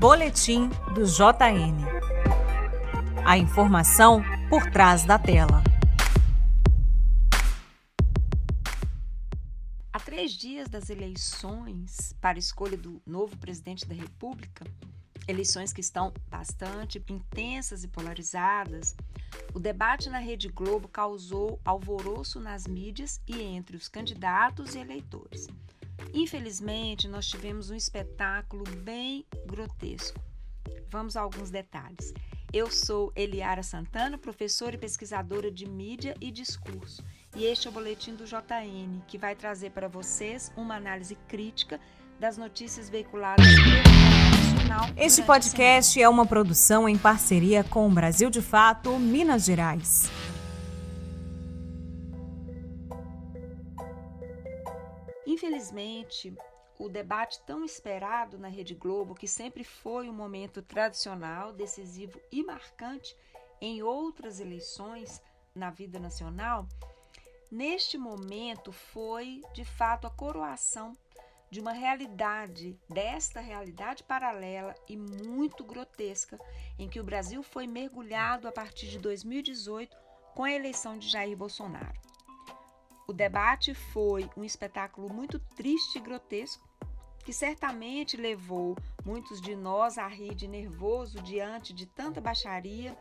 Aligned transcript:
Boletim 0.00 0.70
do 0.94 1.04
JN. 1.04 1.76
A 3.22 3.36
informação 3.36 4.22
por 4.48 4.70
trás 4.70 5.04
da 5.04 5.18
tela. 5.18 5.62
Há 9.92 10.00
três 10.00 10.32
dias 10.32 10.70
das 10.70 10.88
eleições 10.88 12.14
para 12.18 12.38
escolha 12.38 12.78
do 12.78 13.02
novo 13.06 13.36
presidente 13.36 13.84
da 13.84 13.94
República, 13.94 14.64
eleições 15.28 15.70
que 15.70 15.82
estão 15.82 16.14
bastante 16.30 16.98
intensas 17.10 17.84
e 17.84 17.88
polarizadas, 17.88 18.96
o 19.52 19.60
debate 19.60 20.08
na 20.08 20.18
Rede 20.18 20.48
Globo 20.48 20.88
causou 20.88 21.60
alvoroço 21.62 22.40
nas 22.40 22.66
mídias 22.66 23.20
e 23.28 23.42
entre 23.42 23.76
os 23.76 23.86
candidatos 23.86 24.74
e 24.74 24.78
eleitores. 24.78 25.46
Infelizmente, 26.12 27.08
nós 27.08 27.26
tivemos 27.26 27.70
um 27.70 27.74
espetáculo 27.74 28.64
bem 28.78 29.24
grotesco. 29.46 30.20
Vamos 30.88 31.16
a 31.16 31.20
alguns 31.20 31.50
detalhes. 31.50 32.12
Eu 32.52 32.68
sou 32.68 33.12
Eliara 33.14 33.62
Santana, 33.62 34.18
professora 34.18 34.74
e 34.74 34.78
pesquisadora 34.78 35.52
de 35.52 35.68
mídia 35.68 36.16
e 36.20 36.32
discurso, 36.32 37.04
e 37.36 37.44
este 37.44 37.68
é 37.68 37.70
o 37.70 37.72
boletim 37.72 38.16
do 38.16 38.24
JN, 38.24 39.00
que 39.06 39.16
vai 39.16 39.36
trazer 39.36 39.70
para 39.70 39.86
vocês 39.86 40.52
uma 40.56 40.74
análise 40.74 41.14
crítica 41.28 41.78
das 42.18 42.36
notícias 42.36 42.90
veiculadas 42.90 43.46
pelo. 43.46 44.50
Este 44.96 45.22
podcast 45.22 46.00
é 46.00 46.08
uma 46.08 46.26
produção 46.26 46.88
em 46.88 46.96
parceria 46.96 47.64
com 47.64 47.88
o 47.88 47.90
Brasil 47.90 48.30
de 48.30 48.42
Fato, 48.42 48.98
Minas 48.98 49.44
Gerais. 49.44 50.10
Infelizmente, 55.50 56.32
o 56.78 56.88
debate 56.88 57.40
tão 57.40 57.64
esperado 57.64 58.38
na 58.38 58.46
Rede 58.46 58.72
Globo, 58.72 59.16
que 59.16 59.26
sempre 59.26 59.64
foi 59.64 60.08
um 60.08 60.12
momento 60.12 60.62
tradicional, 60.62 61.52
decisivo 61.52 62.20
e 62.30 62.40
marcante 62.44 63.16
em 63.60 63.82
outras 63.82 64.38
eleições 64.38 65.20
na 65.52 65.68
vida 65.68 65.98
nacional, 65.98 66.68
neste 67.50 67.98
momento 67.98 68.70
foi 68.70 69.42
de 69.52 69.64
fato 69.64 70.06
a 70.06 70.10
coroação 70.10 70.96
de 71.50 71.58
uma 71.60 71.72
realidade, 71.72 72.78
desta 72.88 73.40
realidade 73.40 74.04
paralela 74.04 74.72
e 74.88 74.96
muito 74.96 75.64
grotesca, 75.64 76.38
em 76.78 76.88
que 76.88 77.00
o 77.00 77.04
Brasil 77.04 77.42
foi 77.42 77.66
mergulhado 77.66 78.46
a 78.46 78.52
partir 78.52 78.86
de 78.86 79.00
2018 79.00 79.96
com 80.32 80.44
a 80.44 80.52
eleição 80.52 80.96
de 80.96 81.08
Jair 81.08 81.36
Bolsonaro. 81.36 82.09
O 83.10 83.12
debate 83.12 83.74
foi 83.74 84.30
um 84.36 84.44
espetáculo 84.44 85.12
muito 85.12 85.40
triste 85.56 85.98
e 85.98 86.00
grotesco, 86.00 86.64
que 87.24 87.32
certamente 87.32 88.16
levou 88.16 88.76
muitos 89.04 89.40
de 89.40 89.56
nós 89.56 89.98
a 89.98 90.06
rir 90.06 90.32
de 90.32 90.46
nervoso 90.46 91.20
diante 91.20 91.72
de 91.72 91.86
tanta 91.86 92.20
baixaria, 92.20 92.96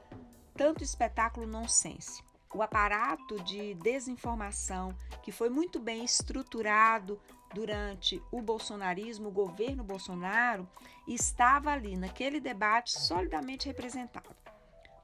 tanto 0.55 0.83
espetáculo 0.83 1.45
nonsense. 1.45 2.23
O 2.51 2.63
aparato 2.63 3.39
de 3.43 3.75
desinformação, 3.75 4.97
que 5.21 5.31
foi 5.31 5.47
muito 5.47 5.79
bem 5.79 6.03
estruturado 6.03 7.21
durante 7.53 8.19
o 8.31 8.41
bolsonarismo, 8.41 9.27
o 9.27 9.31
governo 9.31 9.83
Bolsonaro, 9.83 10.67
estava 11.07 11.69
ali 11.69 11.95
naquele 11.95 12.39
debate 12.39 12.99
solidamente 12.99 13.67
representado. 13.67 14.35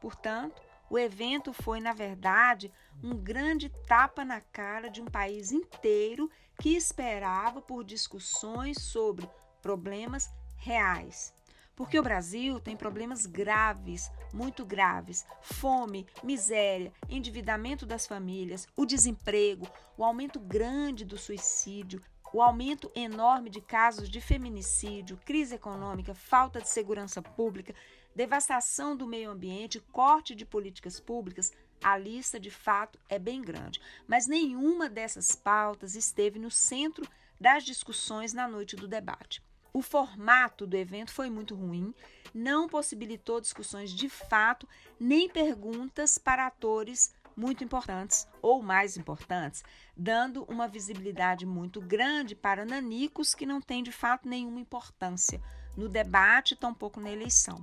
Portanto, 0.01 0.63
o 0.89 0.97
evento 0.97 1.51
foi, 1.51 1.79
na 1.79 1.93
verdade, 1.93 2.71
um 3.03 3.15
grande 3.15 3.69
tapa 3.87 4.23
na 4.23 4.41
cara 4.41 4.89
de 4.89 5.01
um 5.01 5.05
país 5.05 5.51
inteiro 5.51 6.29
que 6.59 6.75
esperava 6.75 7.61
por 7.61 7.83
discussões 7.83 8.81
sobre 8.81 9.29
problemas 9.61 10.29
reais. 10.57 11.33
Porque 11.75 11.99
o 11.99 12.03
Brasil 12.03 12.59
tem 12.59 12.77
problemas 12.77 13.25
graves, 13.25 14.09
muito 14.31 14.65
graves: 14.65 15.25
fome, 15.41 16.07
miséria, 16.23 16.93
endividamento 17.09 17.85
das 17.85 18.07
famílias, 18.07 18.67
o 18.77 18.85
desemprego, 18.85 19.67
o 19.97 20.03
aumento 20.03 20.39
grande 20.39 21.03
do 21.03 21.17
suicídio, 21.17 22.01
o 22.33 22.41
aumento 22.41 22.91
enorme 22.95 23.49
de 23.49 23.61
casos 23.61 24.09
de 24.09 24.19
feminicídio, 24.19 25.19
crise 25.25 25.55
econômica, 25.55 26.13
falta 26.13 26.59
de 26.59 26.69
segurança 26.69 27.21
pública, 27.21 27.73
devastação 28.15 28.95
do 28.95 29.07
meio 29.07 29.31
ambiente, 29.31 29.79
corte 29.91 30.35
de 30.35 30.45
políticas 30.45 30.99
públicas, 30.99 31.51
a 31.83 31.97
lista 31.97 32.39
de 32.39 32.49
fato 32.49 32.99
é 33.09 33.19
bem 33.19 33.41
grande. 33.41 33.81
Mas 34.07 34.27
nenhuma 34.27 34.89
dessas 34.89 35.35
pautas 35.35 35.95
esteve 35.95 36.39
no 36.39 36.49
centro 36.49 37.07
das 37.39 37.63
discussões 37.63 38.33
na 38.33 38.47
noite 38.47 38.75
do 38.75 38.87
debate. 38.87 39.43
O 39.73 39.81
formato 39.81 40.65
do 40.65 40.77
evento 40.77 41.11
foi 41.11 41.29
muito 41.29 41.53
ruim, 41.53 41.93
não 42.33 42.67
possibilitou 42.67 43.41
discussões 43.41 43.91
de 43.91 44.07
fato, 44.07 44.67
nem 44.97 45.29
perguntas 45.29 46.17
para 46.17 46.47
atores 46.47 47.13
muito 47.35 47.63
importantes 47.63 48.27
ou 48.41 48.61
mais 48.61 48.97
importantes, 48.97 49.63
dando 49.95 50.43
uma 50.45 50.67
visibilidade 50.67 51.45
muito 51.45 51.81
grande 51.81 52.35
para 52.35 52.65
nanicos 52.65 53.35
que 53.35 53.45
não 53.45 53.61
têm 53.61 53.83
de 53.83 53.91
fato 53.91 54.27
nenhuma 54.27 54.59
importância 54.59 55.41
no 55.75 55.89
debate, 55.89 56.55
tampouco 56.55 56.99
na 56.99 57.11
eleição. 57.11 57.59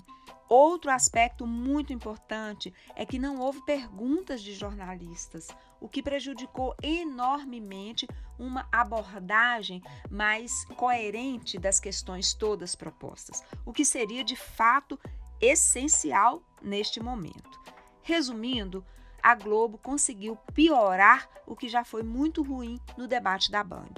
Outro 0.48 0.90
aspecto 0.90 1.46
muito 1.46 1.94
importante 1.94 2.74
é 2.94 3.06
que 3.06 3.18
não 3.18 3.38
houve 3.38 3.64
perguntas 3.64 4.42
de 4.42 4.52
jornalistas, 4.52 5.48
o 5.80 5.88
que 5.88 6.02
prejudicou 6.02 6.76
enormemente 6.82 8.06
uma 8.38 8.68
abordagem 8.70 9.82
mais 10.10 10.64
coerente 10.76 11.58
das 11.58 11.80
questões 11.80 12.34
todas 12.34 12.76
propostas, 12.76 13.42
o 13.64 13.72
que 13.72 13.84
seria 13.84 14.22
de 14.22 14.36
fato 14.36 15.00
essencial 15.40 16.42
neste 16.60 17.00
momento. 17.00 17.60
Resumindo, 18.02 18.84
a 19.22 19.34
Globo 19.34 19.78
conseguiu 19.78 20.36
piorar 20.52 21.28
o 21.46 21.54
que 21.54 21.68
já 21.68 21.84
foi 21.84 22.02
muito 22.02 22.42
ruim 22.42 22.80
no 22.96 23.06
debate 23.06 23.50
da 23.50 23.62
Band. 23.62 23.94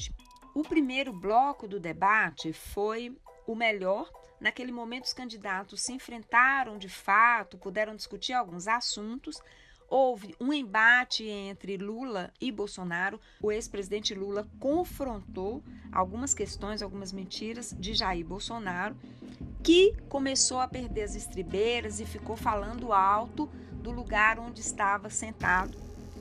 O 0.55 0.63
primeiro 0.63 1.13
bloco 1.13 1.67
do 1.67 1.81
debate 1.81 2.53
foi 2.53 3.17
o 3.47 3.55
melhor. 3.55 4.11
Naquele 4.41 4.71
momento, 4.71 5.05
os 5.05 5.13
candidatos 5.13 5.81
se 5.81 5.93
enfrentaram 5.93 6.77
de 6.77 6.89
fato, 6.89 7.57
puderam 7.57 7.97
discutir 7.97 8.35
alguns 8.35 8.69
assuntos. 8.69 9.41
Houve 9.89 10.35
um 10.41 10.53
embate 10.53 11.27
entre 11.27 11.77
Lula 11.77 12.33
e 12.41 12.53
Bolsonaro. 12.53 13.21
O 13.43 13.51
ex-presidente 13.51 14.15
Lula 14.15 14.47
confrontou 14.61 15.63
algumas 15.93 16.35
questões, 16.35 16.83
algumas 16.83 17.13
mentiras 17.13 17.75
de 17.79 17.95
Jair 17.95 18.25
Bolsonaro, 18.25 18.97
que 19.63 19.95
começou 20.09 20.61
a 20.61 20.69
perder 20.69 21.03
as 21.03 21.15
estribeiras 21.15 22.01
e 22.01 22.07
ficou 22.07 22.37
falando 22.37 22.93
alto 22.93 23.51
do 23.85 23.91
lugar 23.91 24.39
onde 24.39 24.63
estava 24.63 25.11
sentado 25.11 25.77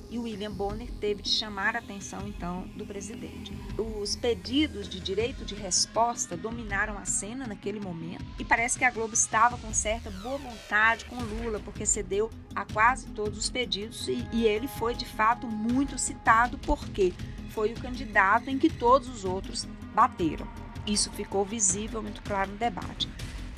e 0.10 0.20
William 0.20 0.52
Bonner 0.52 0.92
teve 1.00 1.24
de 1.24 1.30
chamar 1.30 1.76
a 1.76 1.80
atenção 1.80 2.28
então 2.28 2.68
do 2.76 2.86
presidente. 2.86 3.52
Os 3.78 4.18
pedidos 4.18 4.88
de 4.88 5.00
direito 5.00 5.46
de 5.46 5.56
resposta 5.56 6.36
dominaram 6.36 7.00
a 7.00 7.06
cena 7.06 7.48
naquele 7.48 7.80
momento 7.80 8.24
e 8.38 8.44
parece 8.44 8.78
que 8.78 8.84
a 8.84 8.92
Globo 8.92 9.14
estava 9.14 9.58
com 9.58 9.74
certa 9.74 10.12
boa 10.12 10.38
vontade 10.38 11.06
com 11.06 11.16
Lula, 11.16 11.60
porque 11.62 11.86
cedeu 11.86 12.30
a 12.54 12.66
quase 12.66 13.08
todos 13.08 13.40
os 13.40 13.50
pedidos 13.50 14.08
e, 14.10 14.28
e 14.34 14.46
ele 14.46 14.68
foi 14.68 14.94
de 14.94 15.06
fato 15.06 15.48
muito 15.48 15.98
citado 15.98 16.60
porque 16.60 17.14
foi 17.50 17.72
o 17.72 17.80
candidato 17.80 18.50
em 18.50 18.60
que 18.60 18.70
todos 18.70 19.08
os 19.08 19.24
outros 19.24 19.66
bateram. 19.96 20.48
Isso 20.86 21.10
ficou 21.14 21.46
visível 21.46 22.04
muito 22.04 22.22
claro 22.24 22.52
no 22.52 22.58
debate. 22.58 23.10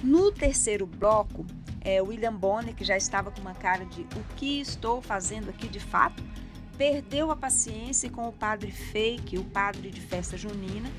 No 0.02 0.32
terceiro 0.32 0.86
bloco, 0.86 1.46
é, 1.86 2.02
William 2.02 2.34
Bonner, 2.34 2.74
que 2.74 2.84
já 2.84 2.98
estava 2.98 3.30
com 3.30 3.40
uma 3.40 3.54
cara 3.54 3.86
de 3.86 4.02
o 4.02 4.36
que 4.36 4.60
estou 4.60 5.02
fazendo 5.02 5.50
aqui 5.50 5.68
de 5.68 5.80
fato, 5.80 6.22
perdeu 6.78 7.30
a 7.30 7.36
paciência 7.36 8.10
com 8.10 8.28
o 8.28 8.34
padre 8.34 8.72
fake, 8.72 9.38
o 9.38 9.44
padre 9.46 9.92
de 9.92 10.02
festa 10.02 10.36
junina, 10.36 10.90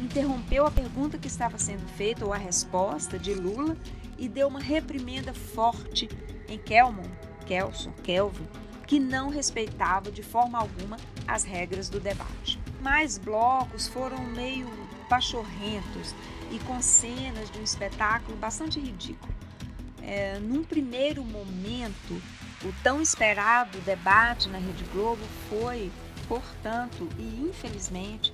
interrompeu 0.00 0.66
a 0.66 0.70
pergunta 0.70 1.16
que 1.16 1.28
estava 1.28 1.56
sendo 1.56 1.86
feita 1.96 2.26
ou 2.26 2.32
a 2.32 2.36
resposta 2.36 3.16
de 3.16 3.32
Lula 3.32 3.76
e 4.18 4.28
deu 4.28 4.48
uma 4.48 4.60
reprimenda 4.60 5.32
forte 5.32 6.08
em 6.48 6.58
Kelmon, 6.58 7.08
Kelson, 7.46 7.92
Kelvin, 8.02 8.46
que 8.86 8.98
não 8.98 9.30
respeitava 9.30 10.10
de 10.10 10.22
forma 10.22 10.58
alguma 10.58 10.96
as 11.26 11.44
regras 11.44 11.88
do 11.88 12.00
debate. 12.00 12.58
Mais 12.82 13.16
blocos 13.16 13.86
foram 13.86 14.18
meio 14.24 14.68
pachorrentos 15.08 16.14
e 16.50 16.58
com 16.60 16.82
cenas 16.82 17.50
de 17.50 17.58
um 17.58 17.62
espetáculo 17.62 18.36
bastante 18.36 18.78
ridículo. 18.78 19.32
É, 20.06 20.38
num 20.38 20.62
primeiro 20.62 21.24
momento, 21.24 22.20
o 22.62 22.72
tão 22.82 23.00
esperado 23.00 23.78
debate 23.80 24.48
na 24.48 24.58
Rede 24.58 24.84
Globo 24.92 25.22
foi, 25.48 25.90
portanto, 26.28 27.08
e 27.18 27.48
infelizmente, 27.48 28.32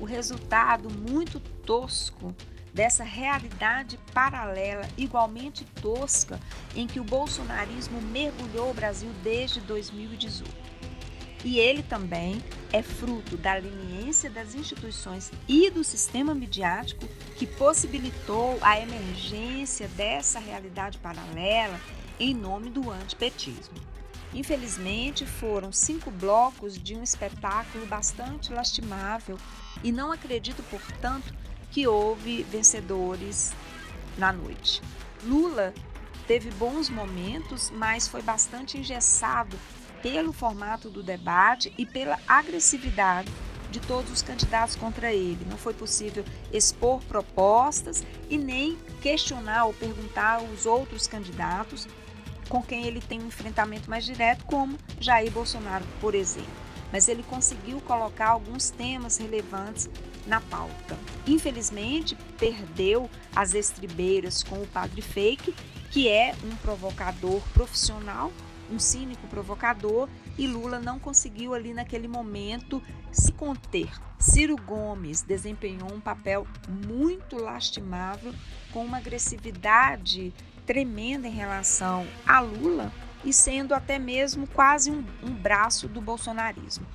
o 0.00 0.04
resultado 0.04 0.88
muito 0.90 1.38
tosco 1.40 2.34
dessa 2.72 3.04
realidade 3.04 3.98
paralela, 4.14 4.88
igualmente 4.96 5.64
tosca, 5.82 6.40
em 6.74 6.86
que 6.86 7.00
o 7.00 7.04
bolsonarismo 7.04 8.00
mergulhou 8.00 8.70
o 8.70 8.74
Brasil 8.74 9.10
desde 9.22 9.60
2018. 9.60 10.69
E 11.42 11.58
ele 11.58 11.82
também 11.82 12.42
é 12.72 12.82
fruto 12.82 13.36
da 13.36 13.54
leniência 13.54 14.28
das 14.28 14.54
instituições 14.54 15.32
e 15.48 15.70
do 15.70 15.82
sistema 15.82 16.34
midiático 16.34 17.08
que 17.36 17.46
possibilitou 17.46 18.58
a 18.60 18.78
emergência 18.78 19.88
dessa 19.88 20.38
realidade 20.38 20.98
paralela 20.98 21.80
em 22.18 22.34
nome 22.34 22.68
do 22.68 22.90
antipetismo. 22.90 23.74
Infelizmente, 24.34 25.26
foram 25.26 25.72
cinco 25.72 26.10
blocos 26.10 26.78
de 26.78 26.94
um 26.94 27.02
espetáculo 27.02 27.86
bastante 27.86 28.52
lastimável 28.52 29.36
e 29.82 29.90
não 29.90 30.12
acredito, 30.12 30.62
portanto, 30.64 31.34
que 31.70 31.86
houve 31.86 32.42
vencedores 32.44 33.52
na 34.18 34.32
noite. 34.32 34.82
Lula 35.24 35.74
teve 36.26 36.50
bons 36.52 36.88
momentos, 36.88 37.70
mas 37.70 38.06
foi 38.06 38.22
bastante 38.22 38.78
engessado 38.78 39.58
pelo 40.02 40.32
formato 40.32 40.88
do 40.88 41.02
debate 41.02 41.72
e 41.76 41.84
pela 41.86 42.18
agressividade 42.26 43.30
de 43.70 43.80
todos 43.80 44.10
os 44.10 44.22
candidatos 44.22 44.74
contra 44.76 45.12
ele. 45.12 45.46
Não 45.48 45.56
foi 45.56 45.72
possível 45.72 46.24
expor 46.52 47.00
propostas 47.04 48.04
e 48.28 48.36
nem 48.36 48.76
questionar 49.00 49.66
ou 49.66 49.74
perguntar 49.74 50.40
aos 50.40 50.66
outros 50.66 51.06
candidatos 51.06 51.86
com 52.48 52.60
quem 52.60 52.84
ele 52.84 53.00
tem 53.00 53.22
um 53.22 53.28
enfrentamento 53.28 53.88
mais 53.88 54.04
direto, 54.04 54.44
como 54.44 54.76
Jair 55.00 55.30
Bolsonaro, 55.30 55.84
por 56.00 56.16
exemplo. 56.16 56.50
Mas 56.92 57.06
ele 57.06 57.22
conseguiu 57.22 57.80
colocar 57.82 58.30
alguns 58.30 58.70
temas 58.70 59.16
relevantes 59.18 59.88
na 60.26 60.40
pauta. 60.40 60.98
Infelizmente, 61.26 62.16
perdeu 62.38 63.08
as 63.34 63.54
estribeiras 63.54 64.42
com 64.42 64.60
o 64.60 64.66
padre 64.66 65.00
Fake, 65.00 65.54
que 65.92 66.08
é 66.08 66.34
um 66.44 66.56
provocador 66.56 67.40
profissional, 67.54 68.32
um 68.70 68.78
cínico 68.78 69.26
provocador, 69.28 70.08
e 70.38 70.46
Lula 70.46 70.78
não 70.78 70.98
conseguiu 70.98 71.54
ali 71.54 71.74
naquele 71.74 72.08
momento 72.08 72.82
se 73.10 73.32
conter. 73.32 73.90
Ciro 74.18 74.56
Gomes 74.56 75.22
desempenhou 75.22 75.92
um 75.92 76.00
papel 76.00 76.46
muito 76.68 77.36
lastimável, 77.36 78.34
com 78.72 78.84
uma 78.84 78.98
agressividade 78.98 80.32
tremenda 80.66 81.26
em 81.26 81.32
relação 81.32 82.06
a 82.26 82.38
Lula 82.38 82.92
e 83.24 83.32
sendo 83.32 83.74
até 83.74 83.98
mesmo 83.98 84.46
quase 84.46 84.90
um, 84.90 85.04
um 85.22 85.34
braço 85.34 85.88
do 85.88 86.00
bolsonarismo. 86.00 86.86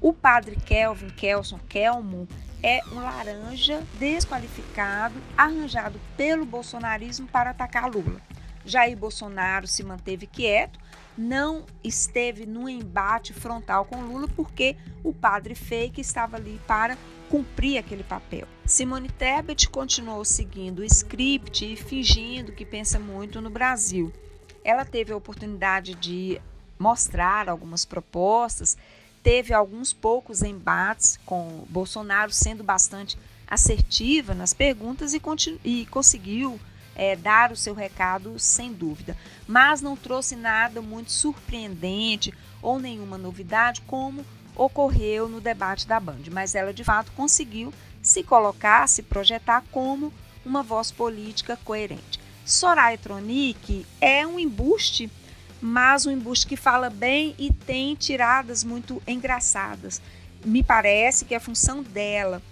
O 0.00 0.12
padre 0.12 0.56
Kelvin 0.56 1.08
Kelson 1.08 1.58
Kelmo 1.68 2.28
é 2.62 2.80
um 2.92 2.96
laranja 2.96 3.82
desqualificado, 3.98 5.14
arranjado 5.36 6.00
pelo 6.16 6.44
bolsonarismo 6.44 7.26
para 7.26 7.50
atacar 7.50 7.90
Lula. 7.90 8.20
Jair 8.64 8.96
Bolsonaro 8.96 9.66
se 9.66 9.82
manteve 9.82 10.26
quieto, 10.26 10.78
não 11.16 11.64
esteve 11.82 12.46
no 12.46 12.68
embate 12.68 13.32
frontal 13.32 13.84
com 13.84 14.00
Lula 14.00 14.26
porque 14.28 14.76
o 15.02 15.12
padre 15.12 15.54
fake 15.54 16.00
estava 16.00 16.36
ali 16.36 16.60
para 16.66 16.98
cumprir 17.30 17.78
aquele 17.78 18.02
papel. 18.02 18.46
Simone 18.66 19.08
Tebet 19.08 19.68
continuou 19.68 20.24
seguindo 20.24 20.80
o 20.80 20.84
script 20.84 21.72
e 21.72 21.76
fingindo 21.76 22.52
que 22.52 22.64
pensa 22.64 22.98
muito 22.98 23.40
no 23.40 23.50
Brasil. 23.50 24.12
Ela 24.64 24.84
teve 24.84 25.12
a 25.12 25.16
oportunidade 25.16 25.94
de 25.94 26.40
mostrar 26.78 27.48
algumas 27.48 27.84
propostas 27.84 28.76
teve 29.24 29.54
alguns 29.54 29.90
poucos 29.90 30.42
embates 30.42 31.18
com 31.24 31.64
Bolsonaro 31.70 32.30
sendo 32.30 32.62
bastante 32.62 33.18
assertiva 33.46 34.34
nas 34.34 34.52
perguntas 34.52 35.14
e, 35.14 35.20
e 35.64 35.86
conseguiu 35.86 36.60
é, 36.94 37.16
dar 37.16 37.52
o 37.52 37.56
seu 37.56 37.74
recado 37.74 38.38
sem 38.38 38.72
dúvida, 38.72 39.16
mas 39.46 39.80
não 39.80 39.96
trouxe 39.96 40.36
nada 40.36 40.80
muito 40.80 41.12
surpreendente 41.12 42.32
ou 42.62 42.78
nenhuma 42.78 43.18
novidade 43.18 43.80
como 43.82 44.24
ocorreu 44.56 45.28
no 45.28 45.40
debate 45.40 45.86
da 45.86 45.98
Band, 45.98 46.22
mas 46.30 46.54
ela 46.54 46.72
de 46.72 46.84
fato 46.84 47.12
conseguiu 47.12 47.72
se 48.00 48.22
colocar, 48.22 48.88
se 48.88 49.02
projetar 49.02 49.64
como 49.70 50.12
uma 50.44 50.62
voz 50.62 50.92
política 50.92 51.58
coerente. 51.64 52.20
Soraya 52.44 52.98
Tronic 52.98 53.86
é 54.00 54.26
um 54.26 54.38
embuste 54.38 55.10
mas 55.66 56.04
um 56.04 56.10
embuste 56.10 56.46
que 56.46 56.58
fala 56.58 56.90
bem 56.90 57.34
e 57.38 57.50
tem 57.50 57.94
tiradas 57.94 58.62
muito 58.62 59.02
engraçadas. 59.08 59.98
Me 60.44 60.62
parece 60.62 61.24
que 61.24 61.34
a 61.34 61.40
função 61.40 61.82
dela 61.82 62.42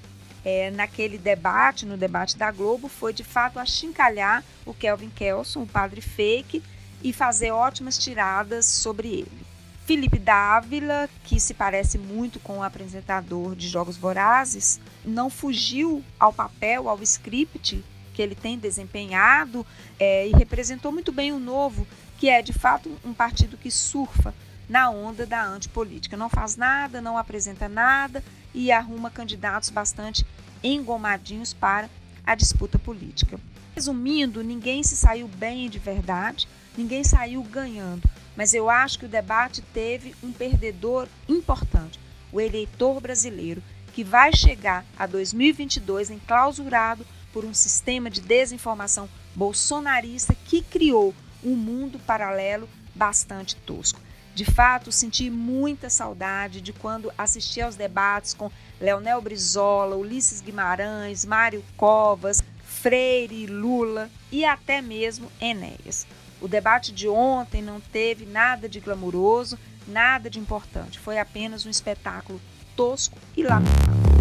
é, 0.44 0.71
naquele 0.71 1.19
debate, 1.19 1.87
no 1.87 1.97
debate 1.97 2.37
da 2.37 2.50
Globo, 2.50 2.89
foi 2.89 3.12
de 3.12 3.25
fato 3.25 3.59
achincalhar 3.59 4.43
o 4.67 4.75
Kelvin 4.75 5.11
Kelson, 5.11 5.62
o 5.62 5.67
padre 5.67 6.00
fake, 6.00 6.62
e 7.03 7.12
fazer 7.12 7.50
ótimas 7.50 7.99
tiradas 7.99 8.67
sobre 8.67 9.09
ele. 9.09 9.53
Felipe 9.85 10.19
Dávila, 10.19 11.09
que 11.25 11.41
se 11.41 11.53
parece 11.53 11.99
muito 11.99 12.39
com 12.39 12.59
o 12.59 12.62
apresentador 12.62 13.56
de 13.56 13.69
Jogos 13.69 13.97
Vorazes, 13.97 14.81
não 15.05 15.29
fugiu 15.29 16.05
ao 16.19 16.33
papel, 16.33 16.88
ao 16.88 17.03
script 17.03 17.85
que 18.15 18.23
ele 18.23 18.35
tem 18.35 18.59
desempenhado 18.59 19.67
é, 19.99 20.29
e 20.29 20.33
representou 20.33 20.93
muito 20.93 21.11
bem 21.11 21.33
o 21.33 21.38
novo 21.38 21.87
que 22.19 22.29
é 22.29 22.41
de 22.41 22.53
fato 22.53 22.88
um 23.05 23.12
partido 23.12 23.56
que 23.56 23.71
surfa 23.71 24.33
na 24.69 24.88
onda 24.91 25.27
da 25.27 25.45
antipolítica. 25.45 26.17
Não 26.17 26.29
faz 26.29 26.56
nada, 26.56 27.00
não 27.00 27.19
apresenta 27.19 27.69
nada 27.69 28.23
e 28.54 28.70
arruma 28.70 29.10
candidatos 29.10 29.70
bastante 29.70 30.26
engomadinhos 30.62 31.52
para 31.52 31.88
a 32.25 32.34
disputa 32.34 32.78
política. 32.78 33.38
Resumindo, 33.75 34.44
ninguém 34.44 34.82
se 34.82 34.96
saiu 34.96 35.26
bem 35.26 35.69
de 35.69 35.78
verdade, 35.78 36.46
ninguém 36.76 37.02
saiu 37.02 37.43
ganhando, 37.43 38.08
mas 38.37 38.54
eu 38.54 38.69
acho 38.69 38.99
que 38.99 39.06
o 39.06 39.08
debate 39.08 39.62
teve 39.75 40.14
um 40.22 40.32
perdedor 40.32 41.08
importante, 41.28 41.99
o 42.31 42.40
eleitor 42.40 43.00
brasileiro, 43.00 43.62
que 43.93 44.04
vai 44.04 44.34
chegar 44.34 44.84
a 44.99 45.06
2022 45.06 46.10
enclausurado 46.10 47.06
por 47.32 47.44
um 47.44 47.54
sistema 47.54 48.10
de 48.10 48.20
desinformação 48.20 49.08
bolsonarista 49.34 50.34
que 50.46 50.62
criou 50.62 51.14
um 51.43 51.56
mundo 51.56 51.99
paralelo 51.99 52.69
bastante 52.94 53.56
tosco. 53.56 54.00
De 54.34 54.46
fato, 54.46 54.90
senti 54.90 55.29
muita 55.29 55.90
saudade 55.90 56.62
de 56.62 56.73
quando 56.73 57.12
assisti 57.19 57.61
aos 57.61 57.76
debates 57.76 58.32
com 58.32 58.50
Leonel 58.81 59.20
Brizola, 59.20 59.94
Ulisses 59.94 60.40
Guimarães, 60.40 61.25
Mário 61.25 61.62
Covas, 61.76 62.43
Freire, 62.64 63.46
Lula 63.46 64.11
e 64.31 64.44
até 64.44 64.81
mesmo 64.81 65.31
Enéas. 65.38 66.06
O 66.40 66.49
debate 66.49 66.93
de 66.93 67.06
ontem 67.08 67.61
não 67.61 67.79
teve 67.79 68.25
nada 68.25 68.69
de 68.69 68.81
glamuroso, 68.81 69.58
nada 69.87 70.31
de 70.31 70.38
importante. 70.38 70.99
Foi 70.99 71.19
apenas 71.19 71.67
um 71.67 71.70
espetáculo 71.70 72.40
tosco 72.75 73.19
e 73.37 73.43
lamentável. 73.43 74.12